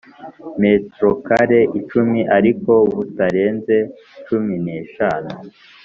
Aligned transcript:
Metero 0.61 1.09
kare 1.27 1.59
icumi 1.79 2.19
ariko 2.37 2.71
butarenze 2.95 3.75
cumi 4.25 4.53
n’eshanu 4.63 5.33